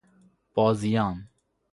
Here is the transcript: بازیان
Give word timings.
بازیان 0.55 1.27